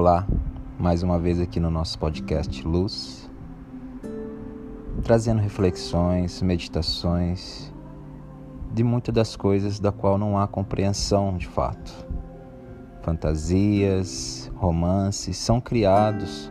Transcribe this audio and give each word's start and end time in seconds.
Olá, 0.00 0.26
mais 0.78 1.02
uma 1.02 1.18
vez 1.18 1.38
aqui 1.38 1.60
no 1.60 1.70
nosso 1.70 1.98
podcast 1.98 2.66
Luz, 2.66 3.30
trazendo 5.02 5.42
reflexões, 5.42 6.40
meditações 6.40 7.70
de 8.72 8.82
muitas 8.82 9.14
das 9.14 9.36
coisas 9.36 9.78
da 9.78 9.92
qual 9.92 10.16
não 10.16 10.38
há 10.38 10.48
compreensão 10.48 11.36
de 11.36 11.46
fato. 11.46 11.92
Fantasias, 13.02 14.50
romances 14.56 15.36
são 15.36 15.60
criados 15.60 16.50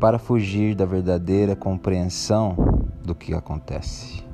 para 0.00 0.18
fugir 0.18 0.74
da 0.74 0.86
verdadeira 0.86 1.54
compreensão 1.54 2.56
do 3.04 3.14
que 3.14 3.34
acontece. 3.34 4.24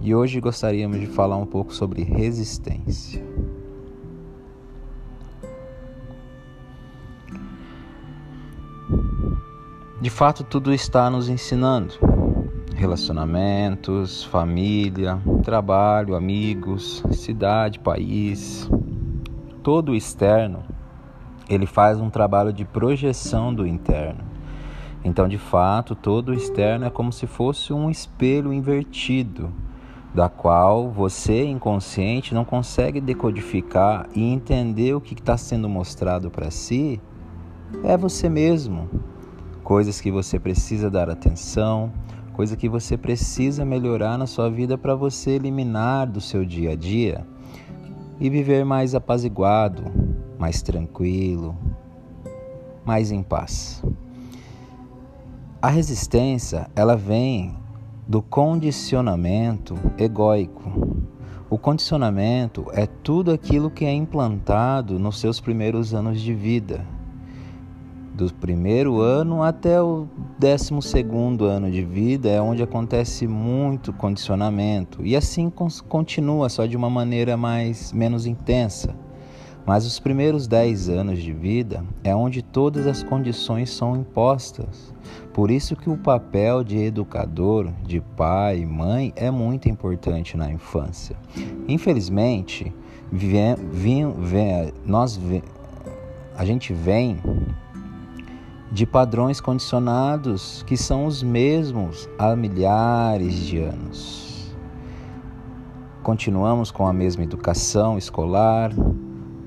E 0.00 0.14
hoje 0.14 0.40
gostaríamos 0.40 1.00
de 1.00 1.08
falar 1.08 1.36
um 1.36 1.46
pouco 1.46 1.74
sobre 1.74 2.04
resistência. 2.04 3.26
De 10.00 10.10
fato, 10.10 10.44
tudo 10.44 10.72
está 10.72 11.10
nos 11.10 11.28
ensinando. 11.28 11.94
Relacionamentos, 12.76 14.22
família, 14.22 15.18
trabalho, 15.42 16.14
amigos, 16.14 17.02
cidade, 17.10 17.80
país. 17.80 18.70
Todo 19.60 19.90
o 19.90 19.96
externo, 19.96 20.62
ele 21.48 21.66
faz 21.66 21.98
um 22.00 22.10
trabalho 22.10 22.52
de 22.52 22.64
projeção 22.64 23.52
do 23.52 23.66
interno. 23.66 24.22
Então, 25.04 25.26
de 25.26 25.36
fato, 25.36 25.96
todo 25.96 26.28
o 26.28 26.34
externo 26.34 26.84
é 26.84 26.90
como 26.90 27.12
se 27.12 27.26
fosse 27.26 27.72
um 27.72 27.90
espelho 27.90 28.52
invertido, 28.52 29.52
da 30.14 30.28
qual 30.28 30.88
você, 30.92 31.44
inconsciente, 31.44 32.34
não 32.34 32.44
consegue 32.44 33.00
decodificar 33.00 34.06
e 34.14 34.22
entender 34.22 34.94
o 34.94 35.00
que 35.00 35.14
está 35.14 35.36
sendo 35.36 35.68
mostrado 35.68 36.30
para 36.30 36.52
si. 36.52 37.00
É 37.82 37.96
você 37.96 38.28
mesmo, 38.28 38.88
coisas 39.68 40.00
que 40.00 40.10
você 40.10 40.38
precisa 40.38 40.90
dar 40.90 41.10
atenção, 41.10 41.92
coisa 42.32 42.56
que 42.56 42.70
você 42.70 42.96
precisa 42.96 43.66
melhorar 43.66 44.16
na 44.16 44.26
sua 44.26 44.48
vida 44.48 44.78
para 44.78 44.94
você 44.94 45.32
eliminar 45.32 46.06
do 46.06 46.22
seu 46.22 46.42
dia 46.42 46.70
a 46.70 46.74
dia 46.74 47.26
e 48.18 48.30
viver 48.30 48.64
mais 48.64 48.94
apaziguado, 48.94 49.82
mais 50.38 50.62
tranquilo, 50.62 51.54
mais 52.82 53.12
em 53.12 53.22
paz. 53.22 53.84
A 55.60 55.68
resistência, 55.68 56.70
ela 56.74 56.96
vem 56.96 57.54
do 58.06 58.22
condicionamento 58.22 59.74
egóico. 59.98 60.96
O 61.50 61.58
condicionamento 61.58 62.68
é 62.72 62.86
tudo 62.86 63.32
aquilo 63.32 63.70
que 63.70 63.84
é 63.84 63.92
implantado 63.92 64.98
nos 64.98 65.20
seus 65.20 65.42
primeiros 65.42 65.92
anos 65.92 66.22
de 66.22 66.32
vida 66.32 66.86
do 68.18 68.34
primeiro 68.34 69.00
ano 69.00 69.44
até 69.44 69.80
o 69.80 70.08
décimo 70.36 70.82
segundo 70.82 71.44
ano 71.44 71.70
de 71.70 71.84
vida 71.84 72.28
é 72.28 72.42
onde 72.42 72.60
acontece 72.60 73.28
muito 73.28 73.92
condicionamento 73.92 75.06
e 75.06 75.14
assim 75.14 75.48
continua 75.88 76.48
só 76.48 76.66
de 76.66 76.76
uma 76.76 76.90
maneira 76.90 77.36
mais 77.36 77.92
menos 77.92 78.26
intensa. 78.26 78.92
Mas 79.64 79.86
os 79.86 80.00
primeiros 80.00 80.48
dez 80.48 80.88
anos 80.88 81.22
de 81.22 81.32
vida 81.32 81.84
é 82.02 82.12
onde 82.12 82.42
todas 82.42 82.88
as 82.88 83.04
condições 83.04 83.70
são 83.70 83.96
impostas. 83.96 84.92
Por 85.32 85.48
isso 85.48 85.76
que 85.76 85.88
o 85.88 85.96
papel 85.96 86.64
de 86.64 86.76
educador, 86.76 87.70
de 87.84 88.00
pai, 88.00 88.66
mãe 88.66 89.12
é 89.14 89.30
muito 89.30 89.68
importante 89.68 90.36
na 90.36 90.50
infância. 90.50 91.14
Infelizmente, 91.68 92.74
vem, 93.12 93.54
vem, 93.70 94.10
vem, 94.10 94.72
nós 94.84 95.20
a 96.36 96.44
gente 96.44 96.72
vem 96.72 97.18
de 98.70 98.84
padrões 98.86 99.40
condicionados 99.40 100.62
que 100.66 100.76
são 100.76 101.06
os 101.06 101.22
mesmos 101.22 102.08
há 102.18 102.36
milhares 102.36 103.34
de 103.34 103.58
anos. 103.58 104.56
Continuamos 106.02 106.70
com 106.70 106.86
a 106.86 106.92
mesma 106.92 107.22
educação 107.22 107.96
escolar, 107.96 108.72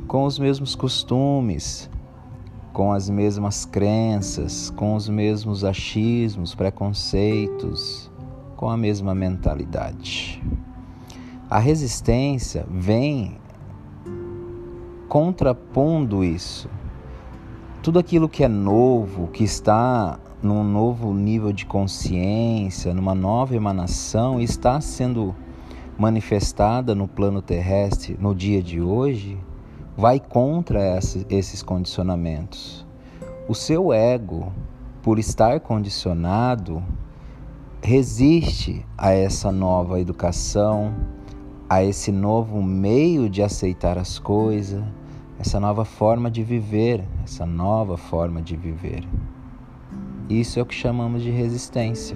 com 0.08 0.26
os 0.26 0.40
mesmos 0.40 0.76
costumes, 0.76 1.90
com 2.74 2.92
as 2.92 3.10
mesmas 3.10 3.66
crenças, 3.66 4.70
com 4.72 4.96
os 4.96 5.08
mesmos 5.08 5.64
achismos, 5.64 6.56
preconceitos, 6.56 8.12
com 8.56 8.70
a 8.70 8.78
mesma 8.78 9.14
mentalidade. 9.14 10.42
A 11.50 11.60
resistência 11.60 12.66
vem 12.70 13.40
contrapondo 15.08 16.24
isso 16.24 16.70
tudo 17.82 17.98
aquilo 17.98 18.30
que 18.30 18.44
é 18.44 18.48
novo, 18.48 19.28
que 19.28 19.44
está 19.44 20.20
num 20.42 20.64
novo 20.64 21.12
nível 21.16 21.52
de 21.52 21.66
consciência, 21.66 22.94
numa 22.94 23.16
nova 23.16 23.56
emanação, 23.56 24.40
está 24.40 24.80
sendo 24.80 25.36
manifestada 25.98 26.94
no 26.94 27.08
plano 27.08 27.42
terrestre 27.42 28.16
no 28.20 28.36
dia 28.36 28.62
de 28.62 28.80
hoje, 28.80 29.36
vai 29.98 30.20
contra 30.20 31.00
esses 31.28 31.64
condicionamentos. 31.64 32.86
O 33.48 33.56
seu 33.56 33.92
ego, 33.92 34.54
por 35.02 35.18
estar 35.18 35.60
condicionado, 35.60 36.84
resiste 37.82 38.86
a 38.96 39.12
essa 39.12 39.52
nova 39.52 40.00
educação, 40.00 40.94
a 41.68 41.84
esse 41.84 42.12
novo 42.12 42.62
meio 42.62 43.28
de 43.28 43.42
aceitar 43.42 43.98
as 43.98 44.20
coisas 44.20 44.84
essa 45.42 45.60
nova 45.60 45.84
forma 45.84 46.30
de 46.30 46.44
viver, 46.44 47.04
essa 47.24 47.48
nova 47.48 47.98
forma 47.98 48.44
de 48.44 48.56
viver. 48.56 49.04
Isso 50.30 50.60
é 50.60 50.62
o 50.62 50.66
que 50.68 50.76
chamamos 50.76 51.24
de 51.24 51.32
resistência. 51.32 52.16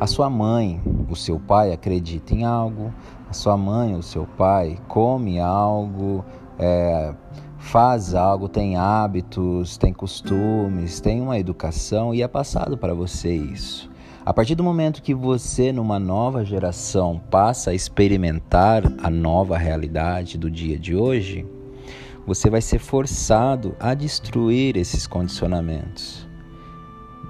A 0.00 0.06
sua 0.08 0.28
mãe, 0.28 0.82
o 1.08 1.14
seu 1.14 1.38
pai 1.38 1.72
acredita 1.72 2.34
em 2.34 2.44
algo, 2.44 2.92
a 3.30 3.32
sua 3.32 3.56
mãe, 3.56 3.94
o 3.94 4.02
seu 4.02 4.26
pai 4.26 4.76
come 4.88 5.38
algo, 5.38 6.24
é, 6.58 7.14
faz 7.58 8.12
algo, 8.12 8.48
tem 8.48 8.76
hábitos, 8.76 9.76
tem 9.76 9.92
costumes, 9.92 11.00
tem 11.00 11.20
uma 11.20 11.38
educação 11.38 12.12
e 12.12 12.22
é 12.22 12.28
passado 12.28 12.76
para 12.76 12.92
você 12.92 13.36
isso. 13.36 13.88
A 14.26 14.34
partir 14.34 14.56
do 14.56 14.64
momento 14.64 15.00
que 15.00 15.14
você, 15.14 15.70
numa 15.70 16.00
nova 16.00 16.44
geração, 16.44 17.20
passa 17.30 17.70
a 17.70 17.74
experimentar 17.74 18.82
a 19.00 19.08
nova 19.08 19.56
realidade 19.56 20.36
do 20.36 20.50
dia 20.50 20.76
de 20.76 20.96
hoje, 20.96 21.46
você 22.26 22.48
vai 22.48 22.60
ser 22.60 22.78
forçado 22.78 23.76
a 23.78 23.92
destruir 23.94 24.76
esses 24.76 25.06
condicionamentos. 25.06 26.26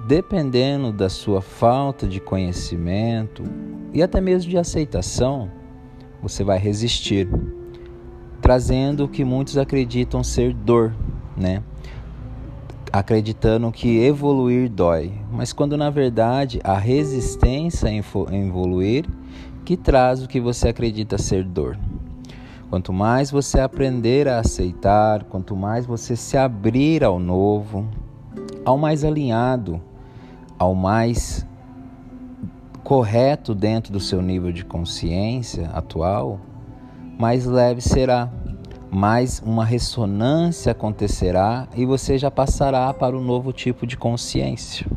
Dependendo 0.07 0.91
da 0.91 1.09
sua 1.09 1.41
falta 1.41 2.07
de 2.07 2.19
conhecimento 2.19 3.43
e 3.93 4.01
até 4.01 4.21
mesmo 4.21 4.49
de 4.49 4.57
aceitação, 4.57 5.49
você 6.21 6.43
vai 6.43 6.57
resistir, 6.57 7.27
trazendo 8.41 9.05
o 9.05 9.07
que 9.07 9.25
muitos 9.25 9.57
acreditam 9.57 10.23
ser 10.23 10.53
dor, 10.53 10.93
né? 11.35 11.61
Acreditando 12.91 13.71
que 13.71 13.97
evoluir 13.97 14.69
dói, 14.69 15.11
mas 15.31 15.51
quando 15.51 15.75
na 15.75 15.89
verdade 15.89 16.61
a 16.63 16.77
resistência 16.77 17.89
em 17.89 17.99
evoluir 18.47 19.05
que 19.65 19.75
traz 19.75 20.23
o 20.23 20.27
que 20.27 20.39
você 20.39 20.69
acredita 20.69 21.17
ser 21.17 21.43
dor. 21.43 21.77
Quanto 22.69 22.91
mais 22.91 23.29
você 23.29 23.59
aprender 23.59 24.27
a 24.27 24.39
aceitar, 24.39 25.23
quanto 25.25 25.55
mais 25.55 25.85
você 25.85 26.15
se 26.15 26.35
abrir 26.35 27.03
ao 27.03 27.19
novo, 27.19 27.87
ao 28.65 28.77
mais 28.77 29.03
alinhado, 29.03 29.79
ao 30.57 30.73
mais 30.73 31.45
correto 32.83 33.53
dentro 33.53 33.93
do 33.93 33.99
seu 33.99 34.21
nível 34.21 34.51
de 34.51 34.65
consciência 34.65 35.69
atual, 35.73 36.39
mais 37.19 37.45
leve 37.45 37.81
será, 37.81 38.31
mais 38.91 39.41
uma 39.45 39.63
ressonância 39.63 40.71
acontecerá 40.71 41.67
e 41.75 41.85
você 41.85 42.17
já 42.17 42.31
passará 42.31 42.93
para 42.93 43.15
um 43.15 43.23
novo 43.23 43.53
tipo 43.53 43.85
de 43.85 43.95
consciência. 43.95 44.87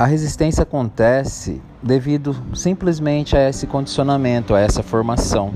A 0.00 0.06
resistência 0.06 0.62
acontece 0.62 1.60
devido 1.82 2.34
simplesmente 2.54 3.36
a 3.36 3.50
esse 3.50 3.66
condicionamento, 3.66 4.54
a 4.54 4.58
essa 4.58 4.82
formação. 4.82 5.52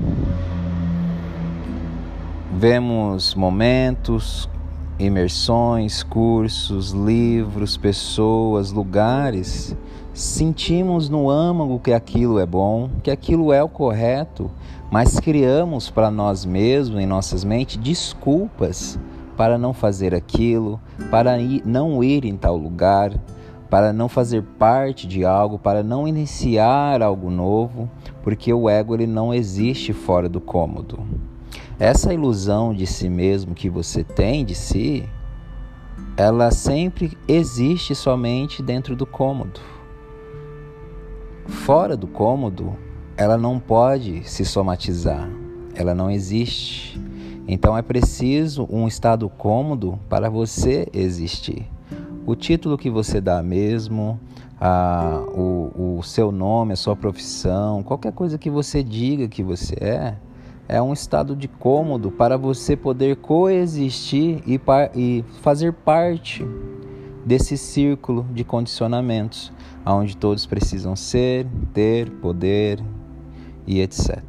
Vemos 2.55 3.33
momentos, 3.33 4.47
imersões, 4.99 6.03
cursos, 6.03 6.91
livros, 6.91 7.75
pessoas, 7.75 8.71
lugares, 8.71 9.75
sentimos 10.13 11.09
no 11.09 11.27
âmago 11.27 11.79
que 11.79 11.91
aquilo 11.91 12.37
é 12.37 12.45
bom, 12.45 12.91
que 13.01 13.09
aquilo 13.09 13.51
é 13.51 13.63
o 13.63 13.67
correto, 13.67 14.51
mas 14.91 15.19
criamos 15.19 15.89
para 15.89 16.11
nós 16.11 16.45
mesmos, 16.45 17.01
em 17.01 17.07
nossas 17.07 17.43
mentes, 17.43 17.77
desculpas 17.77 18.99
para 19.35 19.57
não 19.57 19.73
fazer 19.73 20.13
aquilo, 20.13 20.79
para 21.09 21.35
não 21.65 22.03
ir 22.03 22.25
em 22.25 22.37
tal 22.37 22.55
lugar, 22.55 23.11
para 23.75 23.91
não 23.91 24.07
fazer 24.07 24.41
parte 24.57 25.05
de 25.05 25.25
algo, 25.25 25.59
para 25.59 25.83
não 25.83 26.07
iniciar 26.07 27.01
algo 27.01 27.29
novo, 27.29 27.91
porque 28.23 28.53
o 28.53 28.69
ego 28.69 28.93
ele 28.93 29.05
não 29.05 29.33
existe 29.33 29.91
fora 29.91 30.29
do 30.29 30.39
cômodo. 30.39 30.99
Essa 31.77 32.13
ilusão 32.13 32.73
de 32.73 32.87
si 32.87 33.09
mesmo 33.09 33.53
que 33.53 33.69
você 33.69 34.01
tem 34.01 34.45
de 34.45 34.55
si, 34.55 35.03
ela 36.15 36.51
sempre 36.51 37.17
existe 37.27 37.93
somente 37.93 38.63
dentro 38.63 38.95
do 38.95 39.05
cômodo. 39.05 39.59
Fora 41.45 41.97
do 41.97 42.07
cômodo, 42.07 42.77
ela 43.17 43.37
não 43.37 43.59
pode 43.59 44.23
se 44.23 44.45
somatizar, 44.45 45.29
ela 45.75 45.93
não 45.93 46.09
existe. 46.09 46.97
Então 47.45 47.77
é 47.77 47.81
preciso 47.81 48.65
um 48.71 48.87
estado 48.87 49.27
cômodo 49.27 49.99
para 50.07 50.29
você 50.29 50.87
existir. 50.93 51.74
O 52.25 52.35
título 52.35 52.77
que 52.77 52.89
você 52.89 53.21
dá 53.21 53.43
mesmo, 53.43 54.19
a, 54.59 55.23
o, 55.27 55.97
o 55.99 56.03
seu 56.03 56.31
nome, 56.31 56.73
a 56.73 56.75
sua 56.75 56.95
profissão, 56.95 57.83
qualquer 57.83 58.11
coisa 58.13 58.37
que 58.37 58.49
você 58.49 58.81
diga 58.81 59.27
que 59.27 59.43
você 59.43 59.75
é, 59.79 60.15
é 60.67 60.81
um 60.81 60.91
estado 60.91 61.35
de 61.35 61.47
cômodo 61.47 62.09
para 62.09 62.35
você 62.35 62.75
poder 62.75 63.17
coexistir 63.17 64.41
e, 64.47 64.59
e 64.95 65.23
fazer 65.41 65.71
parte 65.71 66.43
desse 67.23 67.57
círculo 67.57 68.25
de 68.33 68.43
condicionamentos, 68.43 69.51
onde 69.85 70.17
todos 70.17 70.47
precisam 70.47 70.95
ser, 70.95 71.45
ter, 71.73 72.09
poder 72.09 72.83
e 73.67 73.81
etc. 73.81 74.23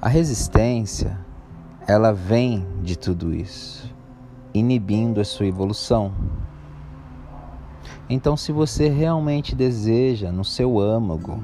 A 0.00 0.08
resistência, 0.08 1.18
ela 1.86 2.12
vem 2.12 2.66
de 2.82 2.96
tudo 2.96 3.32
isso, 3.32 3.94
inibindo 4.58 5.20
a 5.20 5.24
sua 5.24 5.46
evolução. 5.46 6.12
Então, 8.08 8.36
se 8.36 8.52
você 8.52 8.88
realmente 8.88 9.54
deseja 9.54 10.30
no 10.30 10.44
seu 10.44 10.78
âmago, 10.78 11.42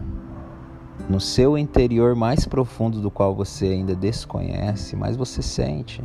no 1.08 1.20
seu 1.20 1.58
interior 1.58 2.14
mais 2.14 2.46
profundo 2.46 3.00
do 3.00 3.10
qual 3.10 3.34
você 3.34 3.66
ainda 3.66 3.94
desconhece, 3.94 4.94
mas 4.96 5.16
você 5.16 5.42
sente, 5.42 6.02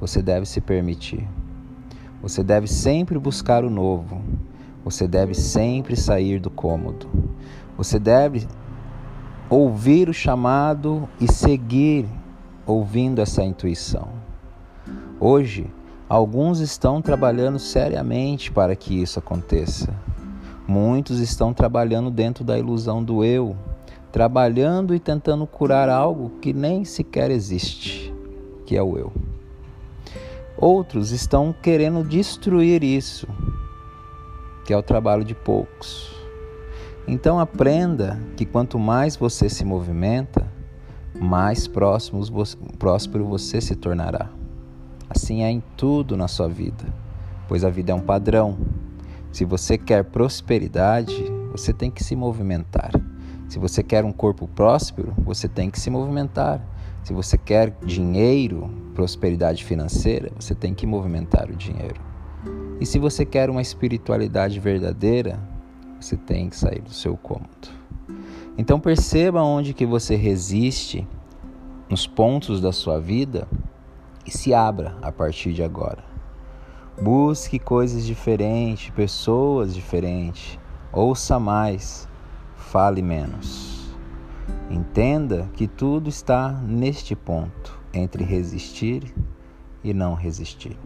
você 0.00 0.22
deve 0.22 0.46
se 0.46 0.60
permitir. 0.60 1.28
Você 2.22 2.42
deve 2.42 2.66
sempre 2.66 3.18
buscar 3.18 3.64
o 3.64 3.70
novo. 3.70 4.20
Você 4.84 5.06
deve 5.06 5.34
sempre 5.34 5.94
sair 5.94 6.40
do 6.40 6.50
cômodo. 6.50 7.06
Você 7.76 7.98
deve 7.98 8.48
ouvir 9.50 10.08
o 10.08 10.14
chamado 10.14 11.08
e 11.20 11.30
seguir 11.30 12.06
ouvindo 12.66 13.20
essa 13.20 13.42
intuição. 13.44 14.08
Hoje, 15.20 15.66
Alguns 16.08 16.60
estão 16.60 17.02
trabalhando 17.02 17.58
seriamente 17.58 18.50
para 18.50 18.74
que 18.74 19.02
isso 19.02 19.18
aconteça. 19.18 19.94
Muitos 20.66 21.20
estão 21.20 21.52
trabalhando 21.52 22.10
dentro 22.10 22.42
da 22.42 22.58
ilusão 22.58 23.04
do 23.04 23.22
eu, 23.22 23.54
trabalhando 24.10 24.94
e 24.94 24.98
tentando 24.98 25.46
curar 25.46 25.90
algo 25.90 26.30
que 26.40 26.54
nem 26.54 26.82
sequer 26.82 27.30
existe, 27.30 28.14
que 28.64 28.74
é 28.74 28.82
o 28.82 28.96
eu. 28.96 29.12
Outros 30.56 31.10
estão 31.10 31.54
querendo 31.62 32.02
destruir 32.02 32.82
isso, 32.82 33.28
que 34.64 34.72
é 34.72 34.76
o 34.78 34.82
trabalho 34.82 35.24
de 35.24 35.34
poucos. 35.34 36.10
Então 37.06 37.38
aprenda 37.38 38.18
que 38.34 38.46
quanto 38.46 38.78
mais 38.78 39.14
você 39.14 39.48
se 39.50 39.62
movimenta, 39.62 40.50
mais 41.14 41.68
próximos, 41.68 42.30
próspero 42.78 43.26
você 43.26 43.60
se 43.60 43.76
tornará. 43.76 44.37
Assim 45.08 45.42
é 45.42 45.50
em 45.50 45.62
tudo 45.76 46.16
na 46.16 46.28
sua 46.28 46.48
vida, 46.48 46.84
pois 47.48 47.64
a 47.64 47.70
vida 47.70 47.92
é 47.92 47.94
um 47.94 48.00
padrão. 48.00 48.58
Se 49.32 49.44
você 49.44 49.78
quer 49.78 50.04
prosperidade, 50.04 51.24
você 51.50 51.72
tem 51.72 51.90
que 51.90 52.04
se 52.04 52.14
movimentar. 52.14 52.90
Se 53.48 53.58
você 53.58 53.82
quer 53.82 54.04
um 54.04 54.12
corpo 54.12 54.46
próspero, 54.46 55.14
você 55.18 55.48
tem 55.48 55.70
que 55.70 55.80
se 55.80 55.88
movimentar. 55.88 56.62
Se 57.02 57.14
você 57.14 57.38
quer 57.38 57.74
dinheiro, 57.84 58.70
prosperidade 58.94 59.64
financeira, 59.64 60.30
você 60.38 60.54
tem 60.54 60.74
que 60.74 60.86
movimentar 60.86 61.48
o 61.50 61.56
dinheiro. 61.56 62.00
E 62.80 62.84
se 62.84 62.98
você 62.98 63.24
quer 63.24 63.48
uma 63.48 63.62
espiritualidade 63.62 64.60
verdadeira, 64.60 65.40
você 65.98 66.16
tem 66.16 66.50
que 66.50 66.56
sair 66.56 66.82
do 66.82 66.92
seu 66.92 67.16
cômodo. 67.16 67.68
Então 68.56 68.78
perceba 68.78 69.42
onde 69.42 69.72
que 69.72 69.86
você 69.86 70.16
resiste 70.16 71.06
nos 71.88 72.06
pontos 72.06 72.60
da 72.60 72.72
sua 72.72 73.00
vida 73.00 73.48
e 74.28 74.30
se 74.30 74.52
abra 74.52 74.94
a 75.00 75.10
partir 75.10 75.54
de 75.54 75.62
agora. 75.62 76.04
Busque 77.00 77.58
coisas 77.58 78.04
diferentes, 78.04 78.90
pessoas 78.90 79.74
diferentes. 79.74 80.58
Ouça 80.92 81.40
mais, 81.40 82.06
fale 82.54 83.00
menos. 83.00 83.88
Entenda 84.68 85.48
que 85.54 85.66
tudo 85.66 86.10
está 86.10 86.52
neste 86.52 87.16
ponto 87.16 87.80
entre 87.90 88.22
resistir 88.22 89.14
e 89.82 89.94
não 89.94 90.12
resistir, 90.12 90.76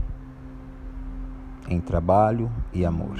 em 1.68 1.80
trabalho 1.80 2.48
e 2.72 2.84
amor. 2.84 3.16